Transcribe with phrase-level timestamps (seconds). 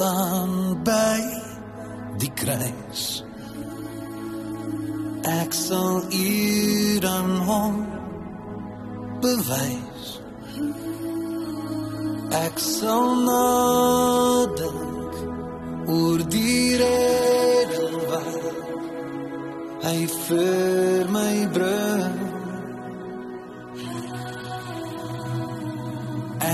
[0.00, 1.20] staan by
[2.16, 3.20] die kruis.
[5.28, 6.30] Ek sal u
[7.04, 7.76] dan hom
[9.20, 10.08] bewys.
[12.32, 15.20] Ek sal nadink
[15.92, 18.44] oor die rede wat
[19.84, 22.20] hy vir my bring.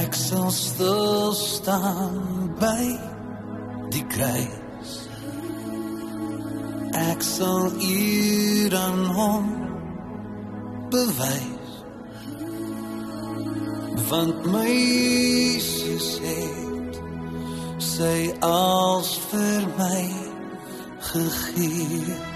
[0.03, 3.15] Ek sal stil staan by
[3.93, 4.93] die kruis.
[6.97, 9.51] Ek sal u dan hom
[10.91, 11.75] bewys.
[14.09, 17.03] Want my Jesus het
[17.83, 20.07] sy als vir my
[21.11, 22.36] gegee.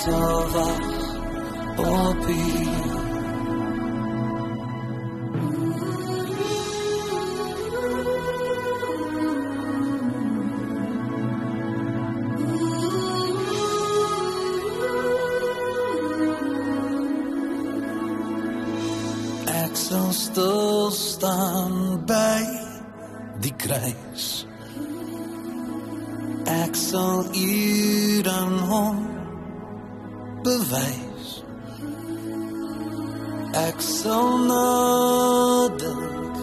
[0.00, 2.89] Ek sal wag op
[33.80, 36.36] Ek sal nadink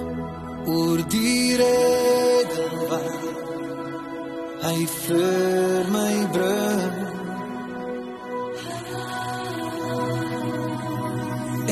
[0.73, 6.97] oor die rede wat hy vir my bring.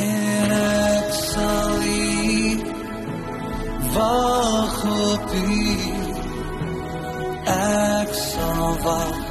[0.04, 2.62] En ek sal hier
[3.98, 5.62] wag op u.
[7.58, 9.25] Ek sal wag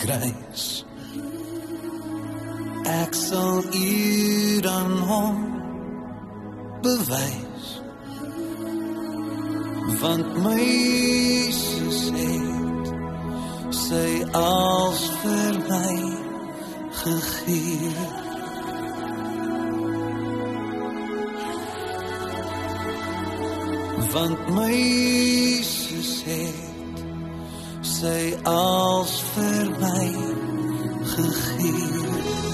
[0.00, 0.64] kruis.
[2.90, 5.38] Ek sal u dan hom
[6.82, 7.68] bewys.
[10.00, 12.90] Want my Jesus het
[13.76, 15.94] sy als vir my
[17.04, 18.28] gegee.
[24.12, 26.69] want my Jesus het
[28.00, 30.06] sy als vir my
[31.12, 32.49] gegee.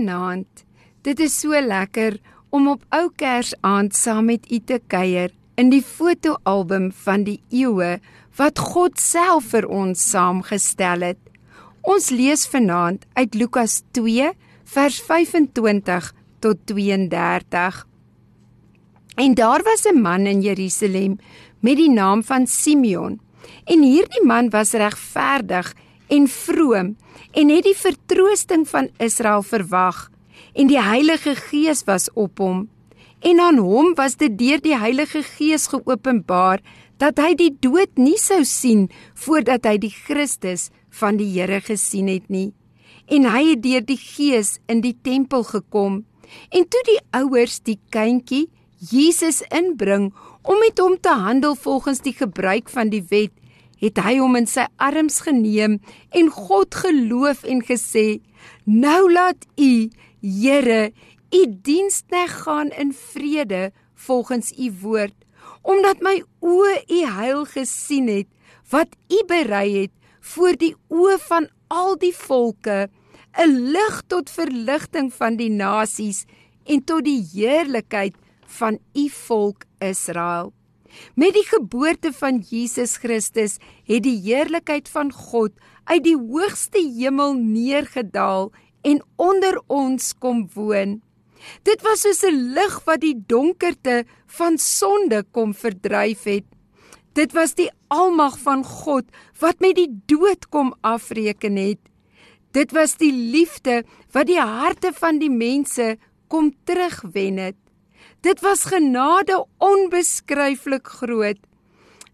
[0.00, 0.64] Goeienaand.
[1.04, 2.14] Dit is so lekker
[2.48, 5.28] om op ou Kersaand saam met u te kuier
[5.60, 7.98] in die fotoalbum van die eeue
[8.38, 11.20] wat God self vir ons saamgestel het.
[11.84, 14.30] Ons lees vanaand uit Lukas 2
[14.72, 16.08] vers 25
[16.40, 17.84] tot 32.
[19.20, 21.18] En daar was 'n man in Jerusalem
[21.60, 23.20] met die naam van Simeon.
[23.64, 25.74] En hierdie man was regverdig
[26.10, 26.94] en vroom
[27.30, 30.08] en het die vertroosting van Israel verwag
[30.52, 32.68] en die Heilige Gees was op hom.
[33.20, 36.62] En aan hom was dit deur die Heilige Gees geopenbaar
[37.00, 40.68] dat hy die dood nie sou sien voordat hy die Christus
[41.00, 42.50] van die Here gesien het nie.
[43.10, 46.02] En hy het deur die Gees in die tempel gekom.
[46.50, 48.48] En toe die ouers die kindjie
[48.90, 50.10] Jesus inbring
[50.42, 53.34] om met hom te handel volgens die gebruik van die wet
[53.80, 55.78] het hy hom in sy arms geneem
[56.16, 58.20] en God geloof en gesê:
[58.64, 59.90] "Nou laat u,
[60.20, 60.92] Here,
[61.32, 65.16] u dienskneg gaan in vrede volgens u woord,
[65.62, 68.28] omdat my oë u heil gesien het
[68.70, 72.90] wat u berei het voor die oë van al die volke,
[73.38, 76.24] 'n lig tot verligting van die nasies
[76.66, 78.14] en tot die heerlikheid
[78.46, 80.52] van u volk Israel."
[81.14, 85.52] Met die geboorte van Jesus Christus het die heerlikheid van God
[85.84, 88.50] uit die hoogste hemel neergedaal
[88.82, 91.00] en onder ons kom woon.
[91.64, 96.44] Dit was soos 'n lig wat die donkerte van sonde kom verdryf het.
[97.12, 99.04] Dit was die almag van God
[99.40, 101.80] wat met die dood kom afreken het.
[102.52, 105.96] Dit was die liefde wat die harte van die mense
[106.28, 107.58] kom terugwen het.
[108.20, 111.38] Dit was genade onbeskryflik groot.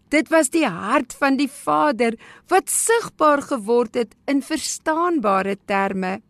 [0.07, 2.15] Dit was die hart van die Vader
[2.47, 6.21] wat sigbaar geword het in verstaanbare terme.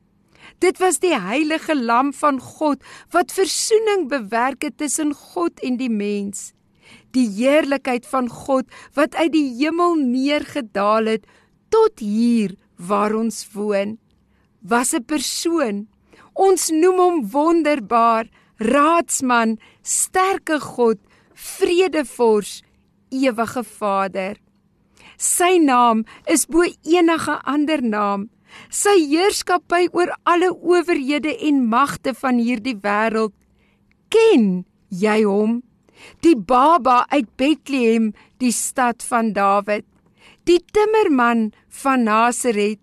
[0.58, 2.82] Dit was die heilige lam van God
[3.14, 6.54] wat verzoening bewerk het tussen God en die mens.
[7.14, 8.66] Die heerlikheid van God
[8.98, 11.30] wat uit die hemel neergedaal het
[11.70, 14.00] tot hier waar ons woon.
[14.62, 15.86] Was 'n persoon.
[16.34, 18.26] Ons noem hom wonderbaar
[18.59, 20.98] Raadsman, sterke God,
[21.33, 22.63] Vredevors,
[23.12, 24.38] ewige Vader.
[25.18, 28.27] Sy naam is bo enige ander naam.
[28.74, 33.33] Sy heerskappy oor alle owerhede en magte van hierdie wêreld.
[34.09, 35.59] Ken jy hom?
[36.21, 39.86] Die baba uit Bethlehem, die stad van Dawid.
[40.45, 41.51] Die timmerman
[41.81, 42.80] van Nasaret.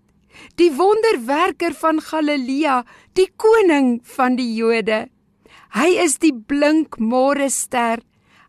[0.59, 2.83] Die wonderwerker van Galilea,
[3.15, 5.05] die koning van die Jode.
[5.75, 7.99] Hy is die blink môre ster.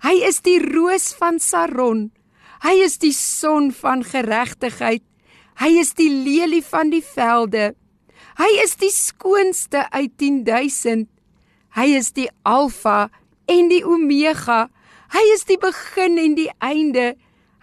[0.05, 2.11] Hy is die roos van Saron.
[2.61, 5.01] Hy is die son van geregtigheid.
[5.57, 7.73] Hy is die lelie van die velde.
[8.37, 11.09] Hy is die skoonste uit 10000.
[11.75, 13.09] Hy is die alfa
[13.49, 14.67] en die omega.
[15.15, 17.15] Hy is die begin en die einde.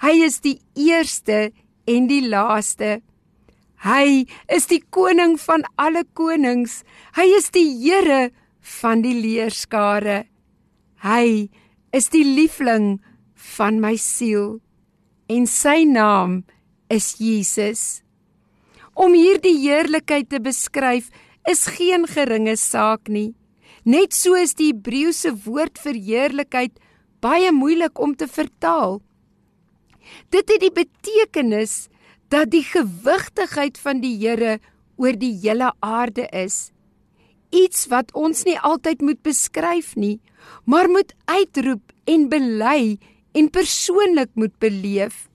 [0.03, 1.53] Hy is die eerste
[1.87, 2.99] en die laaste.
[3.87, 6.83] Hy is die koning van alle konings.
[7.15, 8.33] Hy is die Here
[8.63, 10.25] van die leerskare.
[11.03, 11.51] Hy
[11.93, 13.01] is die liefling
[13.57, 14.61] van my siel
[15.33, 16.43] en sy naam
[16.93, 18.03] is Jesus.
[18.95, 21.09] Om hierdie heerlikheid te beskryf
[21.49, 23.33] is geen geringe saak nie.
[23.85, 26.77] Net so is die Hebreëse woord vir heerlikheid
[27.25, 29.01] baie moeilik om te vertaal.
[30.31, 31.89] Dit het die betekenis
[32.31, 34.59] dat die gewigtigheid van die Here
[35.01, 36.72] oor die hele aarde is
[37.53, 40.21] iets wat ons nie altyd moet beskryf nie,
[40.65, 42.99] maar moet uitroep en bely
[43.33, 45.29] en persoonlik moet beleef.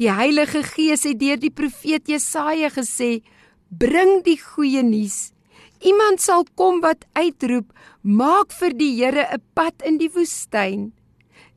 [0.00, 3.22] Die Heilige Gees het deur die profeet Jesaja gesê:
[3.70, 5.32] "Bring die goeie nuus.
[5.80, 10.92] Iemand sal kom wat uitroep: Maak vir die Here 'n pad in die woestyn."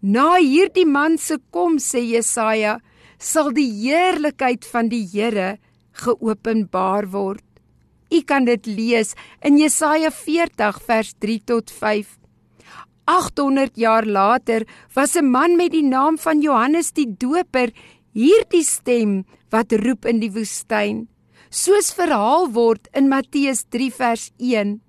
[0.02, 2.80] Na hierdie man se kom, sê Jesaja,
[3.18, 5.58] sal die heerlikheid van die Here
[5.92, 7.47] geopenbaar word.
[8.12, 12.18] U kan dit lees in Jesaja 40 vers 3 tot 5.
[13.08, 17.72] 800 jaar later was 'n man met die naam van Johannes die Doper
[18.14, 21.08] hierdie stem wat roep in die woestyn,
[21.50, 24.82] soos verhaal word in Matteus 3 vers 1.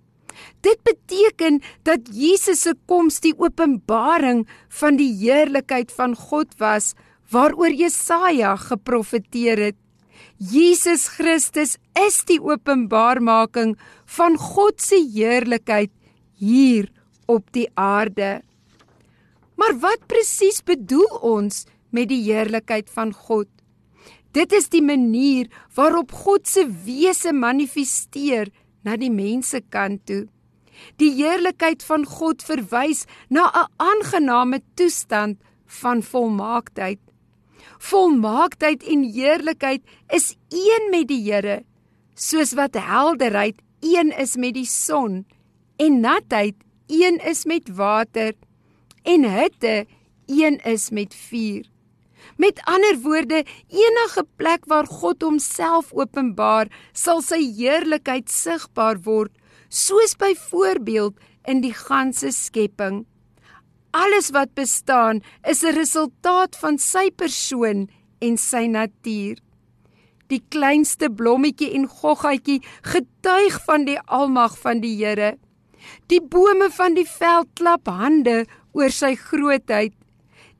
[0.62, 4.46] Dit beteken dat Jesus se koms die openbaring
[4.80, 6.94] van die heerlikheid van God was
[7.30, 9.76] waaroor Jesaja geprofeteer het.
[10.38, 15.90] Jesus Christus is die openbarmaking van God se heerlikheid
[16.38, 16.88] hier
[17.26, 18.40] op die aarde.
[19.58, 23.48] Maar wat presies bedoel ons met die heerlikheid van God?
[24.36, 28.52] Dit is die manier waarop God se wese manifesteer
[28.86, 30.26] na die mense kant toe.
[31.02, 37.00] Die heerlikheid van God verwys na 'n aangename toestand van volmaaktheid.
[37.78, 39.82] Volmaaktheid en heerlikheid
[40.14, 41.62] is een met die Here,
[42.14, 45.24] soos wat helderheid een is met die son
[45.78, 46.54] en natheid
[46.86, 48.34] een is met water
[49.02, 49.86] en hitte
[50.26, 51.68] een is met vuur.
[52.36, 59.32] Met ander woorde, enige plek waar God homself openbaar, sal sy heerlikheid sigbaar word,
[59.68, 61.16] soos byvoorbeeld
[61.48, 63.06] in die ganse skepping.
[63.90, 67.88] Alles wat bestaan, is 'n resultaat van sy persoon
[68.20, 69.38] en sy natuur.
[70.28, 75.38] Die kleinste blommetjie en goggatjie getuig van die almag van die Here.
[76.06, 79.94] Die bome van die veld klap hande oor sy grootheid.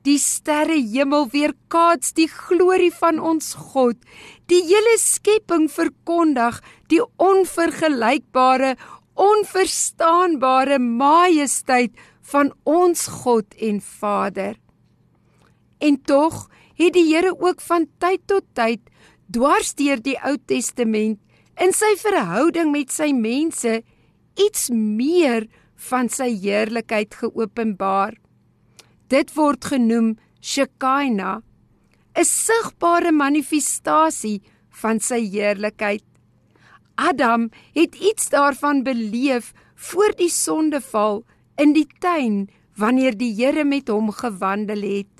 [0.07, 3.97] Die sterre hemel weerkaats die glorie van ons God.
[4.47, 8.75] Die hele skepping verkondig die onvergelykbare,
[9.19, 11.91] onverstaanbare majesteit
[12.31, 14.57] van ons God en Vader.
[15.79, 16.47] En tog
[16.79, 18.81] het die Here ook van tyd tot tyd
[19.31, 21.19] dwars deur die Ou Testament
[21.59, 23.81] in sy verhouding met sy mense
[24.39, 25.47] iets meer
[25.89, 28.15] van sy heerlikheid geopenbaar.
[29.09, 31.41] Dit word genoem Shekinah,
[32.15, 34.41] 'n sigbare manifestasie
[34.81, 36.03] van sy heerlikheid.
[36.95, 41.23] Adam het iets daarvan beleef voor die sondeval
[41.59, 42.47] in die tuin
[42.79, 45.11] wanneer die Here met hom gewandel het.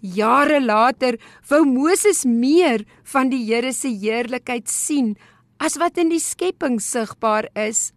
[0.00, 1.18] Jare later
[1.50, 5.16] wou Moses meer van die Here se heerlikheid sien
[5.58, 7.90] as wat in die skepping sigbaar is.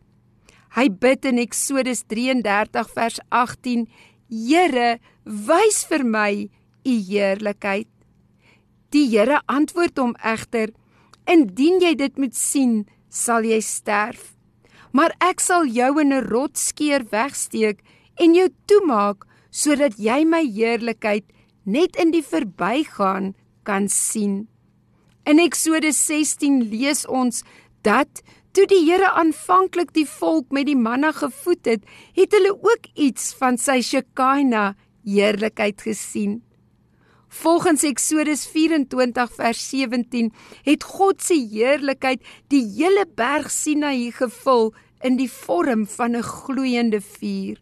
[0.74, 3.86] Hy bid in Eksodus 33 vers 18:
[4.32, 6.32] Here, wys vir my
[6.88, 7.90] u heerlikheid.
[8.92, 10.72] Die Here antwoord hom egter:
[11.30, 14.32] Indien jy dit moet sien, sal jy sterf.
[14.92, 17.80] Maar ek sal jou in 'n rotsskeer wegsteek
[18.16, 21.26] en jou toemaak sodat jy my heerlikheid
[21.66, 24.48] net in die verbygaan kan sien.
[25.26, 27.44] In Eksodus 16 lees ons
[27.82, 28.22] dat
[28.52, 31.86] Toe die Here aanvanklik die volk met die manna gevoed het,
[32.18, 34.74] het hulle ook iets van sy Shekinah
[35.08, 36.42] heerlikheid gesien.
[37.32, 40.34] Volgens Eksodus 24 vers 17
[40.68, 42.20] het God se heerlikheid
[42.52, 47.62] die hele berg Sinaï gevul in die vorm van 'n gloeiende vuur.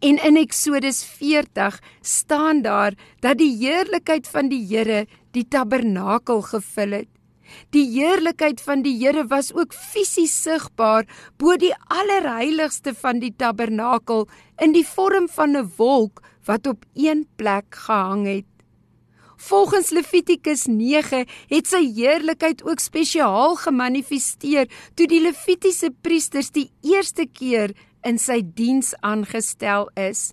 [0.00, 6.90] En in Eksodus 40 staan daar dat die heerlikheid van die Here die tabernakel gevul
[6.90, 7.08] het.
[7.70, 11.06] Die heerlikheid van die Here was ook fisies sigbaar
[11.36, 17.26] bo die allerheiligste van die tabernakel in die vorm van 'n wolk wat op een
[17.36, 18.46] plek gehang het.
[19.38, 24.66] Volgens Levitikus 9 het sy heerlikheid ook spesiaal gemanifesteer
[24.98, 30.32] toe die Levitiese priesters die eerste keer in sy diens aangestel is.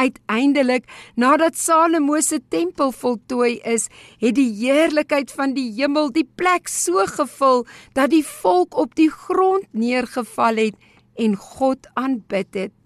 [0.00, 0.86] Uiteindelik,
[1.20, 3.90] nadat Salomo se tempel voltooi is,
[4.22, 9.10] het die heerlikheid van die hemel die plek so gevul dat die volk op die
[9.12, 10.80] grond neergeval het
[11.20, 12.79] en God aanbid het.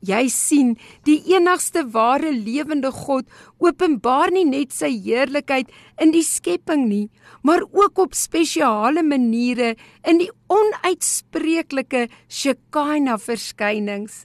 [0.00, 3.26] Jy sien, die enigste ware lewende God
[3.58, 7.08] openbaar nie net sy heerlikheid in die skepping nie,
[7.42, 9.74] maar ook op spesiale maniere
[10.06, 14.24] in die onuitspreeklike Shekinah verskynings.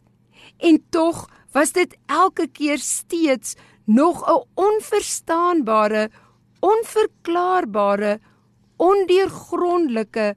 [0.62, 6.10] En tog was dit elke keer steeds nog 'n onverstaanbare,
[6.62, 8.20] onverklaarbare,
[8.78, 10.36] ondeurgrondelike,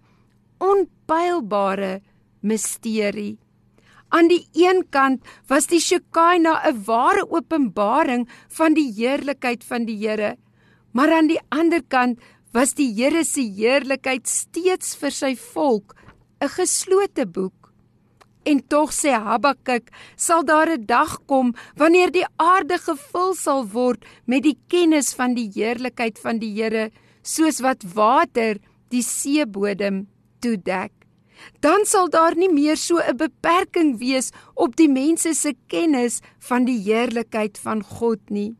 [0.58, 2.00] onpylbare
[2.40, 3.45] misterie.
[4.16, 8.22] Aan die een kant was die Shekinah 'n ware openbaring
[8.58, 10.36] van die heerlikheid van die Here,
[10.92, 12.20] maar aan die ander kant
[12.52, 15.94] was die Here se heerlikheid steeds vir sy volk
[16.40, 17.72] 'n geslote boek.
[18.44, 24.04] En tog sê Habakuk, sal daar 'n dag kom wanneer die aarde gevul sal word
[24.24, 26.90] met die kennis van die heerlikheid van die Here,
[27.22, 28.56] soos wat water
[28.88, 30.08] die seebodem
[30.40, 30.95] toedek.
[31.60, 36.64] Dan sal daar nie meer so 'n beperking wees op die mense se kennis van
[36.64, 38.56] die heerlikheid van God nie.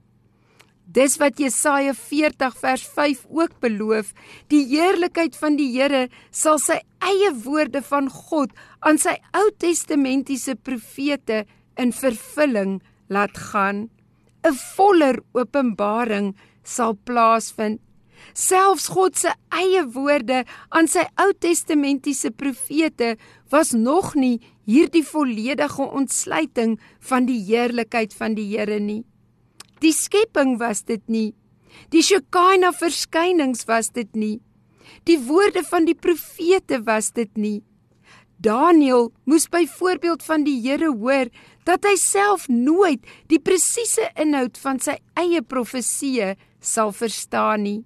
[0.87, 4.13] Dis wat Jesaja 40 vers 5 ook beloof,
[4.49, 10.55] die heerlikheid van die Here sal sy eie woorde van God aan sy Ou Testamentiese
[10.55, 11.45] profete
[11.77, 12.79] in vervulling
[13.09, 13.91] laat gaan.
[14.47, 17.81] 'n Voller openbaring sal plaasvind.
[18.35, 23.17] Selfs God se eie woorde aan sy Ou Testamentiese profete
[23.53, 26.79] was nog nie hierdie volledige ontsluiting
[27.11, 29.05] van die heerlikheid van die Here nie.
[29.81, 31.35] Die skepping was dit nie.
[31.93, 34.41] Die Shekinah verskynings was dit nie.
[35.05, 37.63] Die woorde van die profete was dit nie.
[38.37, 41.31] Daniël moes byvoorbeeld van die Here hoor
[41.65, 47.81] dat hy self nooit die presiese inhoud van sy eie profeseë sal verstaan nie.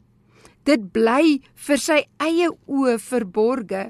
[0.70, 3.88] Dit bly vir sy eie oë verborge.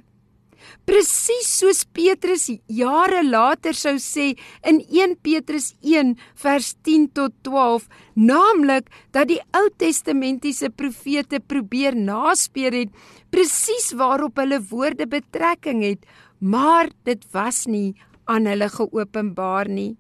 [0.88, 4.26] Presies soos Petrus jare later sou sê
[4.70, 11.96] in 1 Petrus 1 vers 10 tot 12, naamlik dat die Ou Testamentiese profete probeer
[11.96, 12.92] naspeur het
[13.32, 16.04] presies waarop hulle woorde betrekking het,
[16.40, 17.96] maar dit was nie
[18.30, 19.96] aan hulle geopenbaar nie.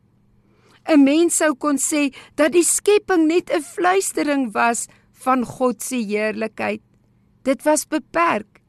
[0.88, 4.88] 'n Mens sou kon sê dat die skepping net 'n fluistering was
[5.24, 6.82] van God se heerlikheid.
[7.44, 8.60] Dit was beperk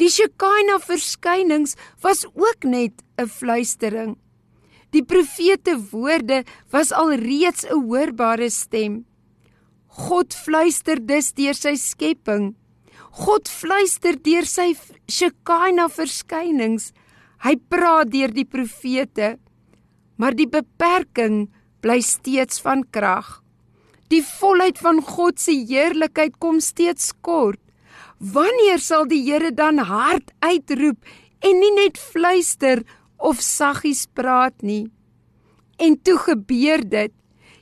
[0.00, 4.16] Die Shekinah verskynings was ook net 'n fluistering.
[4.90, 9.04] Die profete woorde was alreeds 'n hoorbare stem.
[9.86, 12.54] God fluister dus deur sy skepping.
[13.10, 14.74] God fluister deur sy
[15.06, 16.92] Shekinah verskynings.
[17.44, 19.38] Hy praat deur die profete.
[20.16, 23.43] Maar die beperking bly steeds van krag.
[24.12, 27.60] Die volheid van God se heerlikheid kom steeds kort.
[28.18, 31.00] Wanneer sal die Here dan hard uitroep
[31.44, 32.84] en nie net fluister
[33.18, 34.86] of saggies praat nie?
[35.80, 37.12] En toe gebeur dit.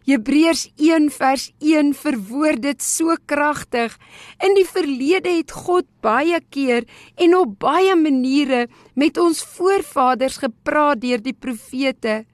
[0.02, 3.94] Hebreërs 1 vers 1 verwoord dit so kragtig.
[4.42, 8.66] In die verlede het God baie keer en op baie maniere
[8.99, 12.25] met ons voorvaders gepraat deur die profete.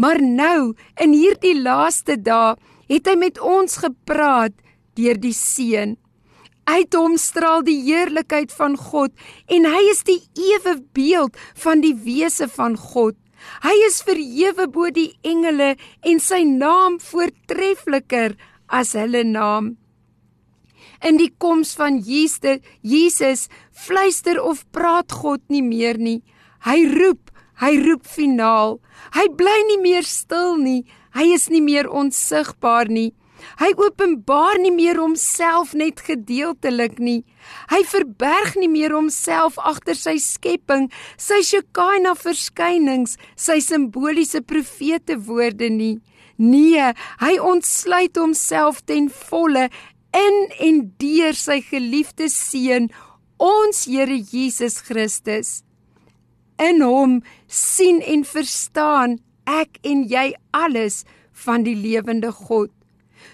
[0.00, 2.56] Maar nou, in hierdie laaste dae,
[2.90, 4.54] het hy met ons gepraat
[4.98, 5.96] deur die Seun.
[6.70, 9.14] Uit hom straal die heerlikheid van God
[9.50, 13.16] en hy is die ewe beeld van die wese van God.
[13.64, 15.74] Hy is verhewe bo die engele
[16.06, 18.36] en sy naam voortreffliker
[18.68, 19.76] as hulle naam.
[21.00, 26.20] In die koms van Jesus, Jesus fluister of praat God nie meer nie.
[26.66, 28.78] Hy roep, hy roep finaal.
[29.14, 30.84] Hy bly nie meer stil nie.
[31.14, 33.10] Hy is nie meer onsigbaar nie.
[33.60, 37.22] Hy openbaar nie meer homself net gedeeltelik nie.
[37.72, 45.70] Hy verberg nie meer homself agter sy skepping, sy Shekinah verskynings, sy simboliese profete woorde
[45.72, 45.98] nie.
[46.40, 49.68] Nee, hy ontsluit homself ten volle
[50.16, 52.88] in en deur sy geliefde seun,
[53.40, 55.60] ons Here Jesus Christus.
[56.60, 59.18] In hom sien en verstaan
[59.48, 61.02] ek en jy alles
[61.46, 62.70] van die lewende God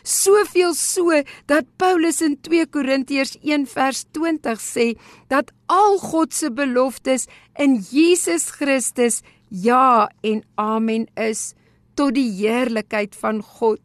[0.07, 4.87] soveel so dat Paulus in 2 Korintiërs 1 vers 20 sê
[5.33, 7.27] dat al God se beloftes
[7.59, 11.55] in Jesus Christus ja en amen is
[11.97, 13.81] tot die heerlikheid van God.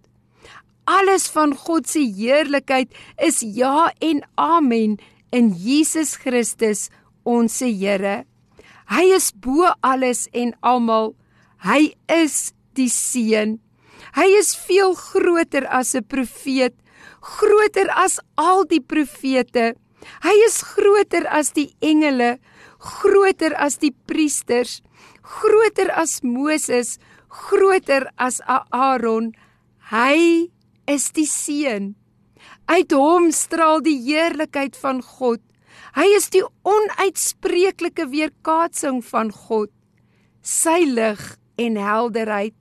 [0.89, 4.97] Alles van God se heerlikheid is ja en amen
[5.31, 6.89] in Jesus Christus
[7.23, 8.25] ons Here.
[8.91, 11.15] Hy is bo alles en almal.
[11.63, 13.59] Hy is die seun
[14.17, 16.75] Hy is veel groter as 'n profeet,
[17.21, 19.75] groter as al die profete.
[20.25, 22.39] Hy is groter as die engele,
[22.79, 24.81] groter as die priesters,
[25.21, 26.97] groter as Moses,
[27.29, 29.31] groter as Aaron.
[29.91, 30.49] Hy
[30.87, 31.95] is die seun.
[32.67, 35.39] Uit hom straal die heerlikheid van God.
[35.95, 39.69] Hy is die onuitspreeklike weerkaatsing van God.
[40.41, 41.21] Sy lig
[41.57, 42.55] en helderheid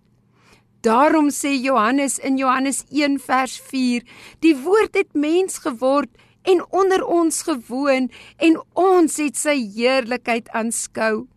[0.80, 4.02] Daarom sê Johannes in Johannes 1 vers 4:
[4.40, 6.08] Die woord het mens geword
[6.42, 11.28] en onder ons gewoon en ons het sy heerlikheid aanskou.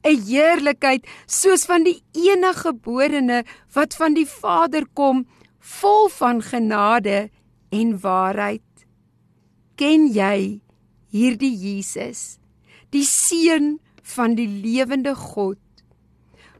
[0.00, 5.26] 'n Heerlikheid soos van die enige geborene wat van die Vader kom,
[5.60, 7.28] vol van genade
[7.68, 8.64] en waarheid.
[9.76, 10.62] Ken jy
[11.16, 12.38] hierdie Jesus,
[12.92, 13.78] die seun
[14.16, 15.60] van die lewende God?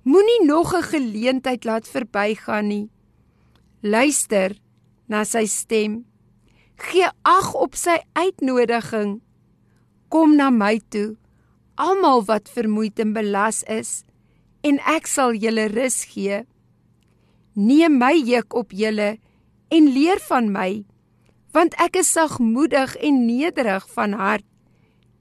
[0.07, 2.91] Moenie nog 'n geleentheid laat verbygaan nie.
[3.83, 4.57] Luister
[5.09, 6.05] na sy stem.
[6.77, 9.21] Gee ag op sy uitnodiging.
[10.09, 11.17] Kom na my toe,
[11.75, 14.05] almal wat vermoeid en belas is,
[14.63, 16.45] en ek sal julle rus gee.
[17.55, 19.19] Neem my juk op julle
[19.69, 20.85] en leer van my,
[21.57, 24.45] want ek is sagmoedig en nederig van hart,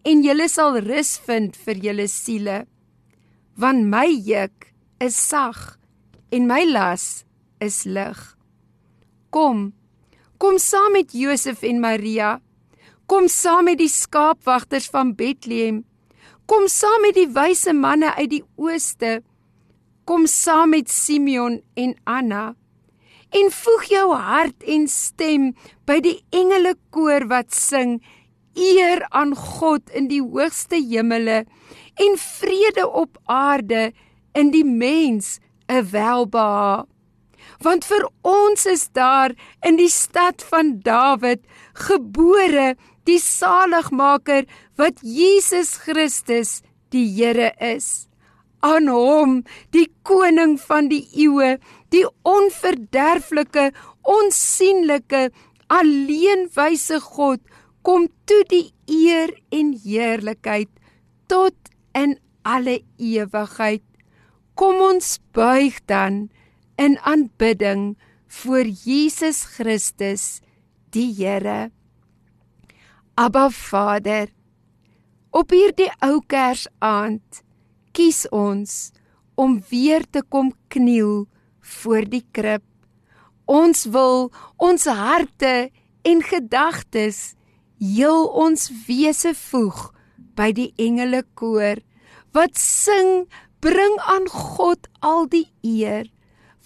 [0.03, 2.57] en julle sal rus vind vir julle siele.
[3.55, 4.67] Want my juk
[4.99, 5.77] is sag
[6.35, 7.23] en my las
[7.63, 8.19] is lig.
[9.31, 9.71] Kom,
[10.37, 12.35] kom saam met Josef en Maria.
[13.07, 15.83] Kom saam met die skaapwagters van Bethlehem.
[16.51, 19.21] Kom saam met die wyse manne uit die ooste.
[20.05, 22.55] Kom saam met Simeon en Anna.
[23.35, 25.49] En voeg jou hart en stem
[25.89, 27.97] by die engele koor wat sing:
[28.55, 31.43] eer aan God in die hoogste hemele
[31.99, 33.91] en vrede op aarde
[34.35, 36.85] in die mens 'n welbehae.
[37.59, 41.41] Want vir ons is daar in die stad van Dawid
[41.73, 44.45] gebore die saligmaker
[44.75, 48.07] wat Jesus Christus die Here is.
[48.65, 49.41] Aan hom,
[49.75, 51.57] die koning van die eeue,
[51.93, 53.69] die onverderflike,
[54.01, 55.29] onsigbare,
[55.69, 57.41] alleenwyse God,
[57.85, 60.71] kom toe die eer en heerlikheid
[61.29, 61.55] tot
[61.93, 63.83] in alle ewigheid.
[64.55, 66.27] Kom ons buig dan
[66.81, 67.95] in aanbidding
[68.41, 70.41] voor Jesus Christus,
[70.91, 71.71] die Here.
[73.15, 74.29] Abba Vader,
[75.31, 77.44] op hierdie ou Kersaand
[77.95, 78.91] kies ons
[79.39, 81.25] om weer te kom kniel
[81.79, 82.63] voor die krib.
[83.45, 84.29] Ons wil
[84.61, 85.69] ons harte
[86.05, 87.35] en gedagtes
[87.79, 89.89] heel ons wese voeg
[90.37, 91.81] by die engele koor
[92.35, 93.25] wat sing
[93.63, 96.09] bring aan God al die eer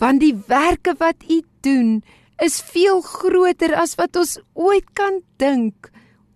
[0.01, 1.99] want die werke wat u doen
[2.43, 5.89] is veel groter as wat ons ooit kan dink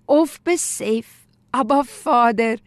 [0.05, 2.57] of besef Abba Vader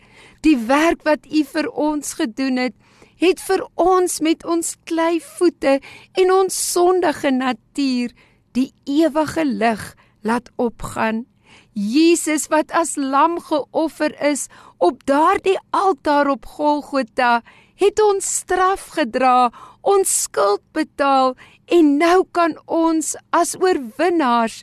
[0.47, 2.75] die werk wat u vir ons gedoen het
[3.21, 5.79] het vir ons met ons klei voete
[6.21, 8.13] en ons sondige natuur
[8.57, 9.83] die ewige lig
[10.27, 11.25] laat opgaan.
[11.73, 14.47] Jesus wat as lam geoffer is
[14.79, 17.41] op daardie altaar op Golgotha,
[17.77, 21.35] het ons straf gedra, ons skuld betaal
[21.73, 24.63] en nou kan ons as oorwinnaars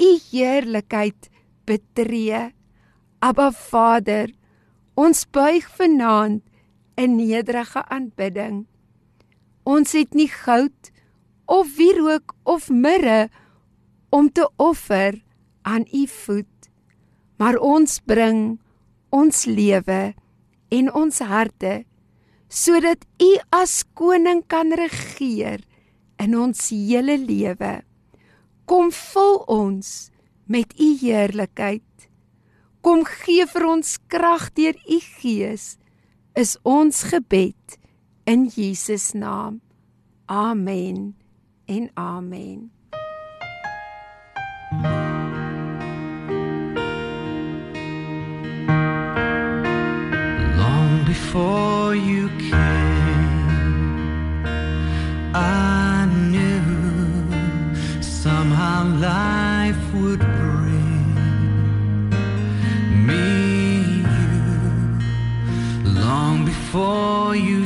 [0.00, 1.28] u heerlikheid
[1.68, 2.48] betree.
[3.24, 4.28] Abba Vader,
[4.94, 6.42] ons buig vanaand
[6.94, 8.64] in nederige aanbidding.
[9.64, 10.90] Ons het nie goud
[11.50, 13.28] of wierook of mirre
[14.14, 15.18] om te offer
[15.62, 16.70] aan u voet,
[17.36, 18.60] maar ons bring
[19.10, 20.14] ons lewe
[20.74, 21.82] en ons harte
[22.54, 25.64] sodat u as koning kan regeer
[26.22, 27.80] in ons hele lewe.
[28.70, 29.88] Kom vul ons
[30.46, 31.93] met u heerlikheid.
[32.84, 35.78] Kom gee vir ons krag deur u gees
[36.36, 37.78] is ons gebed
[38.28, 39.62] in Jesus naam.
[40.28, 41.14] Amen
[41.64, 42.68] en amen.
[50.60, 53.64] Long before you came,
[55.32, 56.60] I knew
[58.02, 60.83] somehow life would bring
[66.74, 67.64] Long before you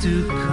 [0.00, 0.47] to come.